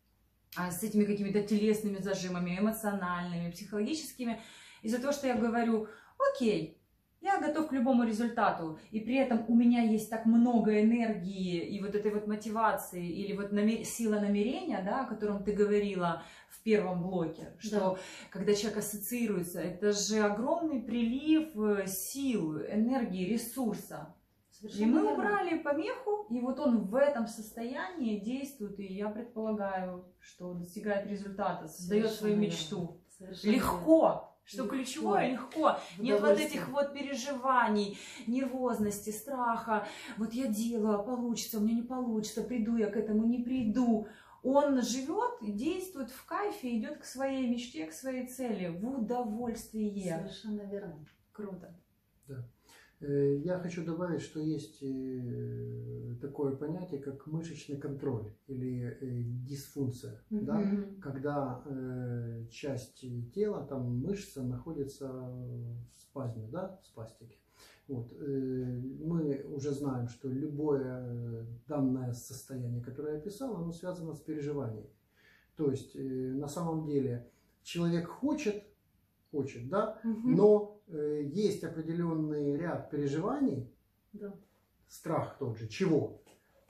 а, 0.54 0.70
с 0.70 0.82
этими 0.82 1.04
какими-то 1.04 1.42
телесными 1.42 1.96
зажимами, 1.96 2.58
эмоциональными, 2.58 3.50
психологическими, 3.50 4.38
из-за 4.82 5.00
того, 5.00 5.12
что 5.12 5.26
я 5.26 5.34
говорю, 5.34 5.88
окей, 6.34 6.78
я 7.20 7.40
готов 7.40 7.68
к 7.68 7.72
любому 7.72 8.02
результату, 8.04 8.78
и 8.90 8.98
при 8.98 9.14
этом 9.16 9.44
у 9.46 9.54
меня 9.54 9.82
есть 9.82 10.10
так 10.10 10.26
много 10.26 10.80
энергии 10.82 11.60
и 11.60 11.80
вот 11.80 11.94
этой 11.94 12.12
вот 12.12 12.26
мотивации, 12.26 13.06
или 13.08 13.36
вот 13.36 13.52
намер- 13.52 13.84
сила 13.84 14.18
намерения, 14.18 14.82
да, 14.84 15.04
о 15.04 15.06
котором 15.06 15.44
ты 15.44 15.52
говорила 15.52 16.22
в 16.48 16.60
первом 16.64 17.02
блоке, 17.02 17.54
что 17.58 17.96
когда 18.30 18.54
человек 18.54 18.78
ассоциируется, 18.80 19.60
это 19.60 19.92
же 19.92 20.18
огромный 20.20 20.80
прилив 20.80 21.56
э, 21.56 21.86
сил, 21.86 22.58
энергии, 22.60 23.24
ресурса. 23.32 24.14
И 24.50 24.54
Совершенно 24.68 24.86
мы 24.92 25.00
верно. 25.02 25.14
убрали 25.14 25.58
помеху, 25.58 26.26
и 26.30 26.40
вот 26.40 26.58
он 26.60 26.78
в 26.86 26.94
этом 26.96 27.26
состоянии 27.26 28.18
действует, 28.18 28.78
и 28.80 28.84
я 28.84 29.08
предполагаю, 29.08 30.04
что 30.20 30.54
достигает 30.54 31.06
результата, 31.08 31.68
создает 31.68 32.06
Совершенно 32.06 32.18
свою 32.18 32.34
верно. 32.34 32.46
мечту. 32.46 33.00
Совершенно 33.18 33.52
верно. 33.52 33.68
Что 34.44 34.64
Легко. 34.64 34.76
ключевое, 34.76 35.30
легко. 35.30 35.78
Нет 35.98 36.20
вот 36.20 36.38
этих 36.38 36.68
вот 36.68 36.92
переживаний, 36.92 37.98
нервозности, 38.26 39.10
страха. 39.10 39.86
Вот 40.16 40.32
я 40.32 40.46
делаю, 40.48 40.98
а 40.98 41.02
получится, 41.02 41.58
у 41.58 41.60
меня 41.60 41.76
не 41.76 41.82
получится, 41.82 42.42
приду 42.42 42.76
я 42.76 42.88
к 42.88 42.96
этому, 42.96 43.24
не 43.24 43.38
приду. 43.42 44.08
Он 44.42 44.82
живет, 44.82 45.38
действует 45.40 46.10
в 46.10 46.26
кайфе, 46.26 46.76
идет 46.76 46.98
к 46.98 47.04
своей 47.04 47.48
мечте, 47.48 47.86
к 47.86 47.92
своей 47.92 48.26
цели, 48.26 48.68
в 48.68 48.84
удовольствие. 48.88 50.18
Совершенно 50.18 50.62
верно. 50.62 51.06
Круто. 51.30 51.72
Э, 53.02 53.36
Я 53.44 53.58
хочу 53.58 53.84
добавить, 53.84 54.20
что 54.22 54.40
есть 54.40 54.78
э, 54.82 56.14
такое 56.20 56.54
понятие, 56.54 57.00
как 57.00 57.26
мышечный 57.26 57.76
контроль 57.76 58.32
или 58.46 58.96
э, 59.00 59.22
дисфункция. 59.44 60.22
Да? 60.30 60.58
Мгм. 60.58 61.00
когда 61.00 61.64
часть 62.50 63.04
тела, 63.34 63.66
там 63.66 63.98
мышца 63.98 64.42
находится 64.42 65.08
в 65.08 66.00
спазме, 66.00 66.48
да, 66.52 66.78
в 66.82 66.86
спастике. 66.86 67.36
Вот. 67.88 68.12
мы 68.20 69.42
уже 69.54 69.72
знаем, 69.72 70.08
что 70.08 70.28
любое 70.28 71.46
данное 71.66 72.12
состояние, 72.12 72.82
которое 72.82 73.14
я 73.14 73.18
описал, 73.18 73.56
оно 73.56 73.72
связано 73.72 74.14
с 74.14 74.20
переживанием. 74.20 74.86
То 75.56 75.70
есть 75.70 75.94
на 75.96 76.48
самом 76.48 76.86
деле 76.86 77.28
человек 77.62 78.08
хочет, 78.08 78.62
хочет, 79.30 79.68
да, 79.68 79.98
Мгм. 80.04 80.36
но 80.36 80.80
есть 80.98 81.64
определенный 81.64 82.56
ряд 82.56 82.90
переживаний, 82.90 83.70
Да. 84.12 84.34
страх 84.88 85.36
тот 85.38 85.58
же. 85.58 85.68
Чего? 85.68 86.22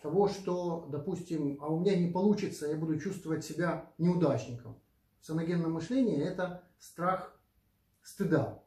Того, 0.02 0.28
что, 0.28 0.88
допустим, 0.90 1.58
а 1.60 1.68
у 1.72 1.80
меня 1.80 1.96
не 1.96 2.10
получится, 2.10 2.66
я 2.66 2.76
буду 2.76 2.98
чувствовать 2.98 3.44
себя 3.44 3.90
неудачником. 3.98 4.80
Саногенное 5.20 5.68
мышление– 5.68 6.20
это 6.24 6.64
страх 6.78 7.40
стыда. 8.02 8.62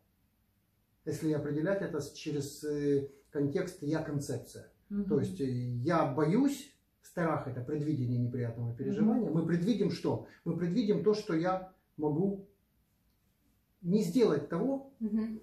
Если 1.04 1.34
определять 1.34 1.82
это 1.82 2.00
через 2.14 2.64
э, 2.64 3.10
контекст 3.32 3.82
«я-концепция». 3.84 4.72
То 5.10 5.20
есть 5.20 5.42
э, 5.42 5.46
я 5.46 6.06
боюсь, 6.06 6.74
страх– 7.02 7.48
это 7.50 7.62
предвидение 7.62 8.18
неприятного 8.18 8.74
переживания. 8.76 9.30
Мы 9.30 9.46
предвидим 9.46 9.92
что? 9.92 10.28
Мы 10.46 10.58
предвидим 10.58 11.04
то, 11.04 11.14
что 11.14 11.34
я 11.36 11.74
могу 11.98 12.48
не 13.86 14.02
сделать 14.02 14.50
того, 14.50 14.92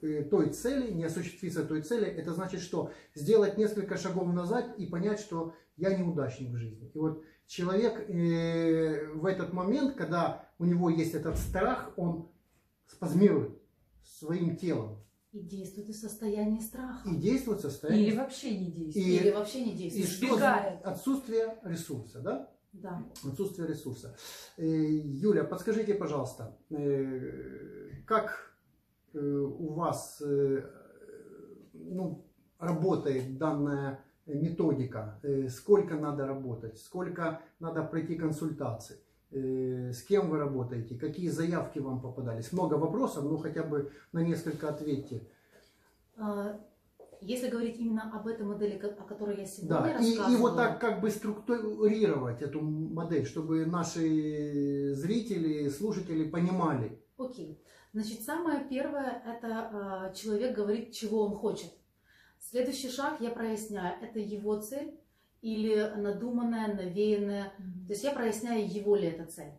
э, 0.02 0.24
той 0.24 0.50
цели, 0.50 0.92
не 0.92 1.04
осуществиться 1.04 1.64
той 1.64 1.82
цели, 1.82 2.06
это 2.06 2.32
значит 2.34 2.60
что? 2.60 2.90
Сделать 3.14 3.56
несколько 3.56 3.96
шагов 3.96 4.32
назад 4.34 4.74
и 4.78 4.86
понять, 4.86 5.20
что 5.20 5.54
я 5.76 5.96
неудачник 5.96 6.50
в 6.50 6.56
жизни. 6.56 6.90
И 6.92 6.98
вот 6.98 7.22
человек 7.46 7.94
э, 8.10 9.06
в 9.14 9.24
этот 9.26 9.52
момент, 9.52 9.94
когда 9.94 10.44
у 10.58 10.64
него 10.64 10.90
есть 10.90 11.14
этот 11.14 11.38
страх, 11.38 11.92
он 11.96 12.28
спазмирует 12.86 13.52
своим 14.04 14.56
телом 14.56 14.98
И 15.32 15.38
действует 15.40 15.88
из 15.90 16.00
состояния 16.00 16.60
страха. 16.60 17.08
и 17.08 17.14
действует 17.16 17.60
в 17.60 17.64
Или 17.64 17.70
состоянии 17.70 18.16
вообще 18.16 18.58
не 18.58 18.70
действует. 18.72 19.06
И- 19.06 19.16
Или 19.18 19.30
вообще 19.30 19.64
не 19.64 19.72
и 19.72 19.76
действует. 19.76 20.08
что? 20.08 20.26
избегает. 20.26 20.82
Отсутствие 20.84 21.58
ресурса, 21.62 22.20
да? 22.20 22.50
Да. 22.72 23.02
Отсутствие 23.24 23.68
ресурса. 23.68 24.16
Э, 24.56 24.64
Юля, 24.64 25.44
подскажите, 25.44 25.94
пожалуйста, 25.94 26.56
э, 26.70 27.90
как 28.06 28.54
э, 29.12 29.18
у 29.18 29.72
вас 29.74 30.22
ну, 31.74 32.24
работает 32.58 33.36
данная 33.36 34.00
методика? 34.26 35.20
Сколько 35.50 35.96
надо 35.96 36.26
работать? 36.26 36.78
Сколько 36.78 37.42
надо 37.60 37.82
пройти 37.82 38.14
консультаций? 38.14 38.96
Э, 39.32 39.92
С 39.92 40.02
кем 40.02 40.30
вы 40.30 40.38
работаете? 40.38 40.98
Какие 40.98 41.28
заявки 41.28 41.78
вам 41.78 42.00
попадались? 42.00 42.52
Много 42.52 42.74
вопросов, 42.74 43.24
но 43.24 43.36
хотя 43.36 43.62
бы 43.62 43.90
на 44.12 44.22
несколько 44.22 44.68
ответьте. 44.70 45.28
Если 47.22 47.48
говорить 47.48 47.78
именно 47.78 48.10
об 48.12 48.26
этой 48.26 48.44
модели, 48.44 48.76
о 48.78 49.04
которой 49.04 49.38
я 49.38 49.46
сегодня 49.46 49.76
Да, 49.76 49.90
и, 49.90 49.92
рассказывала. 49.94 50.32
и 50.32 50.36
вот 50.36 50.56
так 50.56 50.80
как 50.80 51.00
бы 51.00 51.10
структурировать 51.10 52.42
эту 52.42 52.60
модель, 52.60 53.24
чтобы 53.26 53.64
наши 53.66 54.92
зрители, 54.94 55.68
слушатели 55.68 56.28
понимали. 56.28 57.00
Окей. 57.16 57.62
Значит, 57.92 58.22
самое 58.22 58.66
первое, 58.68 59.22
это 59.26 59.48
а, 59.48 60.12
человек 60.14 60.56
говорит, 60.56 60.92
чего 60.92 61.26
он 61.26 61.34
хочет. 61.34 61.70
Следующий 62.40 62.90
шаг 62.90 63.20
я 63.20 63.30
проясняю, 63.30 64.02
это 64.02 64.18
его 64.18 64.60
цель 64.60 64.98
или 65.42 65.92
надуманная, 65.96 66.74
навеянная. 66.74 67.52
То 67.86 67.92
есть 67.92 68.02
я 68.02 68.12
проясняю, 68.12 68.66
его 68.66 68.96
ли 68.96 69.08
это 69.08 69.30
цель. 69.30 69.52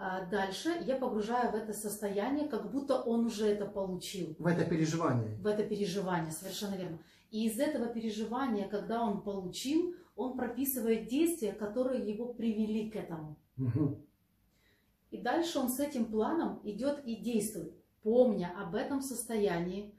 А 0.00 0.24
дальше 0.26 0.70
я 0.86 0.94
погружаю 0.94 1.50
в 1.50 1.56
это 1.56 1.72
состояние, 1.72 2.48
как 2.48 2.70
будто 2.70 3.02
он 3.02 3.26
уже 3.26 3.48
это 3.48 3.66
получил. 3.66 4.36
В 4.38 4.46
это 4.46 4.64
переживание. 4.64 5.34
в 5.36 5.46
это 5.46 5.64
переживание, 5.64 6.30
совершенно 6.30 6.76
верно. 6.76 7.00
И 7.32 7.46
из 7.46 7.58
этого 7.58 7.86
переживания, 7.86 8.68
когда 8.68 9.02
он 9.02 9.22
получил, 9.22 9.96
он 10.14 10.36
прописывает 10.36 11.08
действия, 11.08 11.52
которые 11.52 12.08
его 12.08 12.32
привели 12.32 12.88
к 12.88 12.94
этому. 12.94 13.36
Мгм. 13.56 14.04
И 15.10 15.18
дальше 15.20 15.58
он 15.58 15.68
с 15.68 15.80
этим 15.80 16.04
планом 16.04 16.60
идет 16.62 17.04
и 17.04 17.16
действует, 17.16 17.74
помня 18.02 18.54
об 18.56 18.76
этом 18.76 19.00
состоянии, 19.02 19.94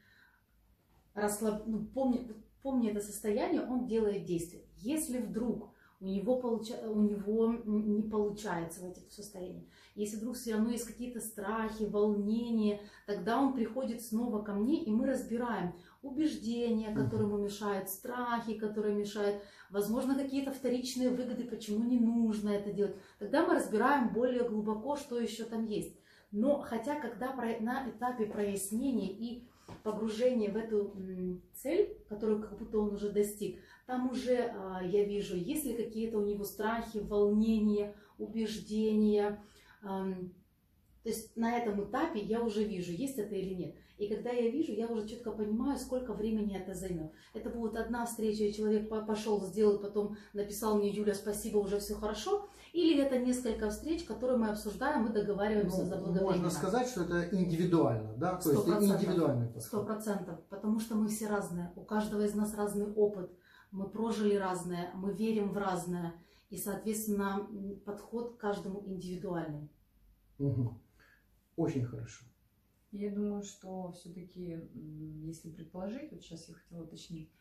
расслаб... 1.13 1.67
ну, 1.67 1.85
помня... 1.85 2.25
помня 2.61 2.91
это 2.91 3.01
состояние, 3.01 3.61
он 3.61 3.85
делает 3.85 4.23
действие. 4.23 4.63
Если 4.77 5.19
вдруг 5.19 5.73
у 6.01 6.05
него, 6.05 6.37
получа... 6.37 6.75
у 6.89 7.01
него 7.01 7.53
не 7.65 8.03
получается 8.03 8.81
в 8.81 9.13
состояние, 9.13 9.65
если 9.95 10.17
вдруг 10.17 10.35
все 10.35 10.53
равно 10.53 10.69
есть 10.69 10.85
какие-то 10.85 11.19
страхи, 11.19 11.83
волнения, 11.83 12.81
тогда 13.05 13.39
он 13.39 13.53
приходит 13.53 14.01
снова 14.01 14.41
ко 14.41 14.53
мне, 14.53 14.83
и 14.83 14.91
мы 14.91 15.07
разбираем 15.07 15.73
убеждения, 16.01 16.95
которые 16.95 17.27
ему 17.27 17.37
мешают, 17.37 17.89
страхи, 17.89 18.53
которые 18.53 18.95
мешают, 18.95 19.43
возможно, 19.69 20.15
какие-то 20.15 20.51
вторичные 20.51 21.09
выгоды, 21.09 21.43
почему 21.43 21.83
не 21.83 21.99
нужно 21.99 22.49
это 22.49 22.71
делать. 22.71 22.95
Тогда 23.19 23.45
мы 23.45 23.55
разбираем 23.55 24.13
более 24.13 24.47
глубоко, 24.47 24.95
что 24.95 25.19
еще 25.19 25.43
там 25.43 25.65
есть. 25.65 25.99
Но 26.31 26.61
хотя, 26.61 26.99
когда 26.99 27.33
на 27.33 27.89
этапе 27.89 28.25
прояснения 28.25 29.11
и 29.11 29.48
погружения 29.83 30.51
в 30.51 30.57
эту 30.57 30.95
цель, 31.53 31.97
которую 32.07 32.41
как 32.41 32.57
будто 32.57 32.79
он 32.79 32.93
уже 32.93 33.09
достиг, 33.09 33.59
там 33.85 34.09
уже 34.11 34.53
а, 34.55 34.83
я 34.83 35.03
вижу, 35.03 35.35
есть 35.35 35.65
ли 35.65 35.73
какие-то 35.73 36.19
у 36.19 36.25
него 36.25 36.43
страхи, 36.43 36.99
волнения, 36.99 37.95
убеждения. 38.17 39.43
то 39.81 40.15
есть 41.03 41.35
на 41.35 41.57
этом 41.57 41.83
этапе 41.89 42.19
я 42.19 42.41
уже 42.41 42.63
вижу, 42.63 42.91
есть 42.91 43.17
это 43.17 43.35
или 43.35 43.53
нет. 43.53 43.75
И 43.97 44.07
когда 44.07 44.31
я 44.31 44.49
вижу, 44.49 44.71
я 44.71 44.87
уже 44.87 45.07
четко 45.07 45.31
понимаю, 45.31 45.77
сколько 45.77 46.13
времени 46.13 46.57
это 46.57 46.73
займет. 46.73 47.11
Это 47.33 47.49
будет 47.49 47.75
одна 47.75 48.05
встреча, 48.05 48.45
и 48.45 48.53
человек 48.53 48.87
по- 48.87 49.01
пошел, 49.01 49.41
сделал, 49.45 49.77
потом 49.77 50.15
написал 50.33 50.77
мне, 50.77 50.89
Юля, 50.89 51.13
спасибо, 51.13 51.57
уже 51.57 51.79
все 51.79 51.95
хорошо. 51.95 52.47
Или 52.73 53.03
это 53.03 53.17
несколько 53.19 53.69
встреч, 53.69 54.03
которые 54.03 54.37
мы 54.37 54.49
обсуждаем 54.49 55.07
и 55.07 55.13
договариваемся 55.13 55.79
Ну, 55.79 55.85
заблаговременно. 55.85 56.25
можно 56.25 56.49
сказать, 56.49 56.87
что 56.87 57.03
это 57.03 57.35
индивидуально, 57.35 58.13
да? 58.15 58.35
То 58.37 58.49
есть 58.49 58.61
Сто 58.61 58.71
процентов. 58.71 59.01
индивидуальный 59.01 59.47
Сто 59.47 59.77
подход. 59.77 59.85
процентов. 59.87 60.43
Потому 60.49 60.79
что 60.79 60.95
мы 60.95 61.07
все 61.07 61.27
разные. 61.27 61.71
У 61.75 61.81
каждого 61.83 62.21
из 62.21 62.35
нас 62.35 62.53
разный 62.55 62.91
опыт. 62.93 63.31
Мы 63.71 63.87
прожили 63.89 64.35
разное, 64.35 64.91
мы 64.95 65.13
верим 65.13 65.49
в 65.51 65.57
разное. 65.57 66.13
И, 66.49 66.57
соответственно, 66.57 67.47
подход 67.85 68.35
к 68.35 68.39
каждому 68.39 68.83
индивидуальный. 68.85 69.69
Мгм. 70.39 70.81
Очень 71.55 71.85
хорошо. 71.85 72.25
Я 72.91 73.11
думаю, 73.13 73.43
что 73.43 73.91
все-таки, 73.91 74.57
если 75.23 75.51
предположить, 75.51 76.11
вот 76.11 76.21
сейчас 76.21 76.47
я 76.49 76.55
хотела 76.55 76.83
уточнить, 76.83 77.31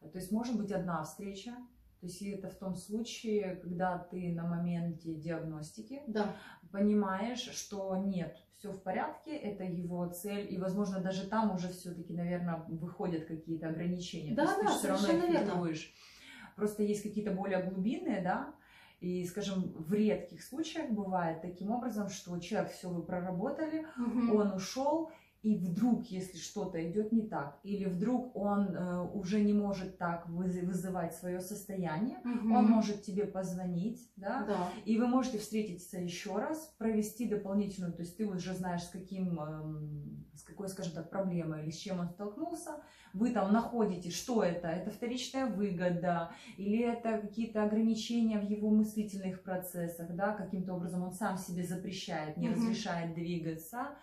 то 0.00 0.16
есть 0.18 0.30
может 0.30 0.56
быть 0.56 0.70
одна 0.70 1.02
встреча, 1.02 1.56
то 2.04 2.08
есть 2.08 2.20
это 2.20 2.50
в 2.50 2.56
том 2.56 2.74
случае, 2.74 3.56
когда 3.62 3.96
ты 3.96 4.30
на 4.34 4.46
моменте 4.46 5.14
диагностики 5.14 6.02
Да, 6.06 6.36
понимаешь, 6.70 7.38
что 7.40 7.96
нет, 7.96 8.36
все 8.58 8.72
в 8.72 8.82
порядке, 8.82 9.34
это 9.34 9.64
его 9.64 10.06
цель, 10.08 10.52
и, 10.52 10.58
возможно, 10.58 11.00
даже 11.00 11.26
там 11.26 11.54
уже 11.54 11.68
все-таки, 11.70 12.12
наверное, 12.12 12.62
выходят 12.68 13.24
какие-то 13.24 13.68
ограничения. 13.68 14.34
Да, 14.34 14.44
То 14.44 14.50
есть 14.50 14.60
да, 14.60 14.72
ты 14.72 14.78
все 14.78 14.88
равно 14.88 15.08
их 15.12 15.38
фильтруешь. 15.38 15.94
Просто 16.56 16.82
есть 16.82 17.02
какие-то 17.02 17.30
более 17.30 17.62
глубинные, 17.62 18.20
да, 18.20 18.54
и, 19.00 19.24
скажем, 19.24 19.72
в 19.72 19.94
редких 19.94 20.42
случаях 20.42 20.90
бывает 20.90 21.40
таким 21.40 21.70
образом, 21.70 22.10
что 22.10 22.38
человек 22.38 22.70
все 22.70 22.90
вы 22.90 23.02
проработали, 23.02 23.86
Мгм. 23.96 24.30
он 24.30 24.52
ушел, 24.52 25.10
и 25.44 25.56
вдруг, 25.56 26.06
если 26.06 26.38
что-то 26.38 26.82
идет 26.90 27.12
не 27.12 27.28
так, 27.28 27.60
или 27.64 27.84
вдруг 27.84 28.34
он 28.34 28.74
э, 28.74 29.00
уже 29.12 29.42
не 29.42 29.52
может 29.52 29.98
так 29.98 30.26
выз- 30.26 30.64
вызывать 30.64 31.14
свое 31.14 31.40
состояние, 31.40 32.16
Мгм. 32.24 32.50
он 32.50 32.64
может 32.64 33.02
тебе 33.02 33.26
позвонить, 33.26 34.10
да, 34.16 34.46
Да. 34.46 34.70
и 34.86 34.98
вы 34.98 35.06
можете 35.06 35.36
встретиться 35.38 35.98
еще 35.98 36.38
раз, 36.38 36.74
провести 36.78 37.28
дополнительную, 37.28 37.92
то 37.92 38.00
есть 38.00 38.16
ты 38.16 38.26
уже 38.26 38.54
знаешь, 38.54 38.84
с 38.84 38.88
каким, 38.88 39.38
эм, 39.38 40.26
с 40.34 40.42
какой, 40.44 40.68
скажем 40.68 40.94
так, 40.94 41.10
проблемой 41.10 41.62
или 41.64 41.70
с 41.70 41.76
чем 41.76 42.00
он 42.00 42.08
столкнулся, 42.08 42.82
вы 43.12 43.30
там 43.30 43.52
находите, 43.52 44.10
что 44.10 44.42
это, 44.42 44.68
это 44.68 44.90
вторичная 44.90 45.46
выгода, 45.46 46.30
или 46.56 46.78
это 46.78 47.18
какие-то 47.18 47.62
ограничения 47.64 48.38
в 48.40 48.48
его 48.48 48.70
мыслительных 48.70 49.42
процессах, 49.42 50.16
да, 50.16 50.32
каким-то 50.32 50.72
образом 50.72 51.02
он 51.02 51.12
сам 51.12 51.36
себе 51.36 51.64
запрещает, 51.64 52.38
не 52.38 52.48
Мгм. 52.48 52.56
разрешает 52.56 53.14
двигаться, 53.14 53.98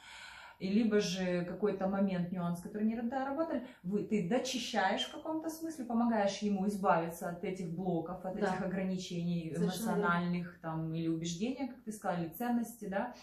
и 0.62 0.70
либо 0.70 1.00
же 1.00 1.44
какой-то 1.46 1.88
момент, 1.88 2.32
нюанс, 2.32 2.62
который 2.62 2.84
не 2.88 2.96
доработали, 3.02 3.66
вы, 3.82 4.04
ты 4.04 4.30
дочищаешь 4.30 5.06
в 5.08 5.12
каком-то 5.12 5.50
смысле, 5.50 5.86
помогаешь 5.86 6.38
ему 6.38 6.68
избавиться 6.68 7.30
от 7.30 7.44
этих 7.44 7.74
блоков, 7.74 8.24
от 8.24 8.40
Да. 8.40 8.48
этих 8.54 8.62
ограничений 8.62 9.52
Совершенно 9.56 9.66
эмоциональных 9.66 10.60
там, 10.62 10.94
или 10.94 11.08
убеждения, 11.08 11.68
как 11.68 11.84
ты 11.84 11.92
сказала, 11.92 12.22
или 12.22 12.30
ценности, 12.30 12.86
да. 12.86 13.16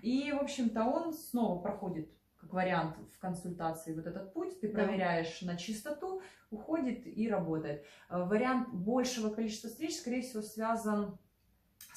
И, 0.00 0.32
в 0.32 0.38
общем-то, 0.42 0.84
он 0.84 1.12
снова 1.12 1.60
проходит 1.60 2.10
как 2.38 2.54
вариант 2.54 2.96
в 3.14 3.18
консультации 3.18 3.92
вот 3.94 4.06
этот 4.06 4.32
путь, 4.32 4.58
ты 4.60 4.68
Да. 4.68 4.84
проверяешь 4.84 5.42
на 5.42 5.56
чистоту, 5.56 6.22
уходит 6.50 7.06
и 7.06 7.28
работает. 7.28 7.84
Э, 8.08 8.24
Вариант 8.24 8.68
большего 8.72 9.28
количества 9.28 9.68
встреч, 9.68 9.96
скорее 9.96 10.22
всего, 10.22 10.40
связан 10.40 11.18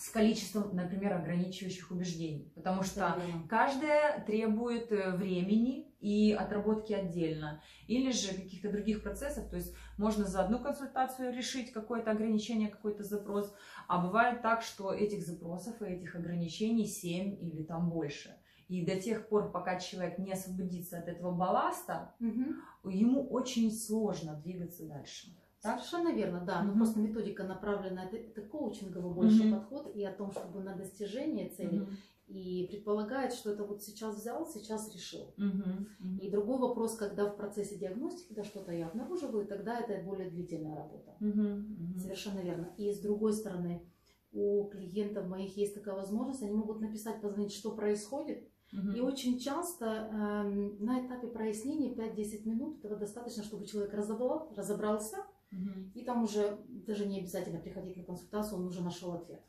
с 0.01 0.09
количеством, 0.09 0.75
например, 0.75 1.13
ограничивающих 1.13 1.91
убеждений, 1.91 2.51
потому 2.55 2.81
что. 2.81 3.21
Каждая 3.47 4.25
требует 4.25 4.91
э, 4.91 5.11
времени 5.15 5.93
и 5.99 6.33
отработки 6.33 6.91
отдельно. 6.91 7.61
Или 7.87 8.11
же 8.11 8.33
каких-то 8.33 8.71
других 8.71 9.03
процессов. 9.03 9.47
То 9.51 9.57
есть 9.57 9.75
можно 9.99 10.25
за 10.25 10.43
одну 10.43 10.57
консультацию 10.57 11.31
решить 11.31 11.71
какое-то 11.71 12.09
ограничение, 12.09 12.69
какой-то 12.69 13.03
запрос. 13.03 13.53
А 13.87 14.03
бывает 14.03 14.41
так, 14.41 14.63
что 14.63 14.91
этих 14.91 15.21
запросов 15.23 15.79
и 15.83 15.85
этих 15.85 16.15
ограничений 16.15 16.87
7 16.87 17.37
или 17.39 17.61
там 17.61 17.91
больше. 17.91 18.35
И 18.69 18.83
до 18.83 18.99
тех 18.99 19.27
пор, 19.29 19.51
пока 19.51 19.79
человек 19.79 20.17
не 20.17 20.31
освободится 20.31 20.97
от 20.97 21.07
этого 21.09 21.31
балласта, 21.31 22.15
Мгм. 22.19 22.55
ему 22.85 23.27
очень 23.27 23.71
сложно 23.71 24.33
двигаться 24.33 24.87
дальше. 24.87 25.27
Совершенно 25.61 26.11
верно, 26.11 26.43
да. 26.45 26.63
Но 26.63 26.69
Мгм. 26.71 26.77
просто 26.77 26.99
методика 26.99 27.43
направлена, 27.43 28.05
это, 28.05 28.17
это 28.17 28.41
коучинговый 28.41 29.13
больше 29.13 29.43
Мгм. 29.43 29.53
подход 29.53 29.95
и 29.95 30.03
о 30.03 30.11
том, 30.11 30.31
чтобы 30.31 30.61
на 30.61 30.75
достижение 30.75 31.49
цели. 31.49 31.79
Мгм. 31.79 31.97
И 32.27 32.67
предполагает, 32.71 33.33
что 33.33 33.51
это 33.51 33.63
вот 33.63 33.83
сейчас 33.83 34.15
взял, 34.15 34.47
сейчас 34.47 34.91
решил. 34.93 35.33
Мгм. 35.37 35.87
И 36.19 36.31
другой 36.31 36.57
вопрос, 36.59 36.95
когда 36.95 37.25
в 37.29 37.35
процессе 37.35 37.77
диагностики 37.77 38.33
да, 38.33 38.43
что-то 38.43 38.71
я 38.71 38.87
обнаруживаю, 38.87 39.45
тогда 39.45 39.79
это 39.79 40.01
более 40.03 40.29
длительная 40.29 40.75
работа. 40.75 41.15
Мгм. 41.19 41.95
Совершенно 41.97 42.39
верно. 42.39 42.73
И 42.77 42.91
с 42.91 42.99
другой 42.99 43.33
стороны, 43.33 43.85
у 44.31 44.65
клиентов 44.69 45.27
моих 45.27 45.57
есть 45.57 45.75
такая 45.75 45.93
возможность, 45.95 46.41
они 46.41 46.53
могут 46.53 46.79
написать, 46.79 47.21
позвонить, 47.21 47.53
что 47.53 47.71
происходит. 47.71 48.47
Мгм. 48.71 48.95
И 48.95 49.01
очень 49.01 49.37
часто 49.37 49.85
эм, 49.85 50.83
на 50.83 51.05
этапе 51.05 51.27
прояснения 51.27 51.93
5-10 51.93 52.45
минут 52.45 52.79
этого 52.79 52.95
достаточно, 52.95 53.43
чтобы 53.43 53.65
человек 53.65 53.93
разобрал, 53.93 54.49
разобрался, 54.55 55.17
Мгм. 55.51 55.91
и 55.93 56.03
там 56.03 56.23
уже 56.23 56.57
даже 56.87 57.05
не 57.05 57.19
обязательно 57.19 57.59
приходить 57.59 57.97
на 57.97 58.03
консультацию, 58.03 58.57
он 58.57 58.67
уже 58.67 58.81
нашел 58.81 59.13
ответ. 59.13 59.41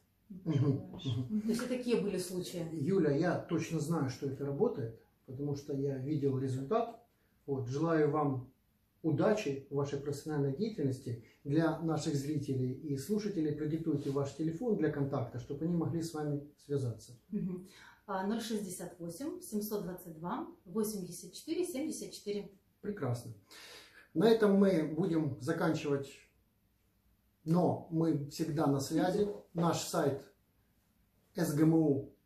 Мгм. 0.45 1.43
То 1.43 1.49
есть 1.49 1.63
и 1.63 1.67
такие 1.67 2.01
были 2.01 2.19
случаи. 2.19 2.67
Юля, 2.73 3.15
я 3.15 3.39
точно 3.39 3.81
знаю, 3.81 4.11
что 4.11 4.27
это 4.27 4.45
работает, 4.47 5.01
потому 5.27 5.57
что 5.57 5.75
я 5.75 5.99
видел 5.99 6.39
результат. 6.39 7.01
Вот, 7.47 7.69
желаю 7.69 8.11
вам 8.11 8.51
удачи 9.03 9.67
в 9.71 9.75
вашей 9.75 9.99
профессиональной 9.99 10.57
деятельности. 10.57 11.25
Для 11.45 11.79
наших 11.81 12.15
зрителей 12.15 12.73
и 12.73 12.97
слушателей 12.97 13.53
продиктуйте 13.53 14.11
ваш 14.11 14.35
телефон 14.35 14.77
для 14.77 14.91
контакта, 14.91 15.39
чтобы 15.39 15.65
они 15.65 15.77
могли 15.77 16.03
с 16.03 16.15
вами 16.15 16.49
связаться. 16.65 17.13
Мгм. 17.31 17.69
А, 18.07 18.27
068 18.41 19.41
722 19.41 20.47
84 20.65 21.65
74. 21.67 22.51
Прекрасно. 22.81 23.33
На 24.15 24.29
этом 24.29 24.55
мы 24.57 24.85
будем 24.85 25.41
заканчивать, 25.41 26.11
но 27.45 27.89
мы 27.91 28.29
всегда 28.29 28.67
на 28.67 28.79
связи. 28.81 29.29
Наш 29.55 29.81
сайт 29.81 30.23
sgmu.com.ua. 31.35 32.19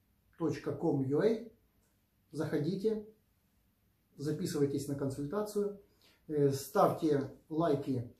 Заходите, 2.32 3.06
записывайтесь 4.16 4.88
на 4.88 4.96
консультацию, 4.96 5.80
э, 6.26 6.50
ставьте 6.50 7.30
лайки, 7.48 8.12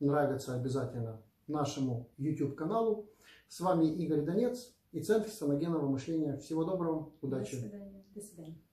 нравится 0.00 0.54
обязательно 0.54 1.22
нашему 1.46 2.10
YouTube 2.18 2.54
каналу. 2.56 3.10
С 3.48 3.60
вами 3.60 3.86
Игорь 3.86 4.22
Донец 4.22 4.74
и 4.92 5.00
Центр 5.00 5.30
саногенного 5.30 5.88
мышления. 5.88 6.36
Всего 6.36 6.64
доброго, 6.64 7.10
удачи! 7.22 7.56
До 7.56 7.62
свидания. 7.62 8.04
До 8.14 8.20
свидания. 8.20 8.67